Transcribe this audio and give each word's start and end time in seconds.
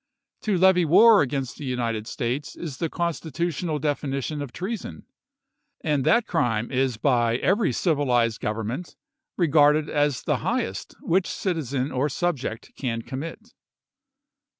To 0.41 0.57
levy 0.57 0.83
war 0.83 1.21
against 1.21 1.57
the 1.57 1.65
United 1.65 2.07
States 2.07 2.55
is 2.55 2.77
the 2.77 2.89
constitutional 2.89 3.77
definition 3.77 4.41
of 4.41 4.51
treason, 4.51 5.05
and 5.81 6.03
that 6.05 6.25
crime 6.25 6.71
is 6.71 6.97
by 6.97 7.37
every 7.37 7.71
civilized 7.71 8.41
government 8.41 8.95
regarded 9.37 9.91
as 9.91 10.23
the 10.23 10.37
highest 10.37 10.95
which 11.01 11.27
citizen 11.27 11.91
or 11.91 12.09
subject 12.09 12.71
can 12.75 13.03
commit. 13.03 13.53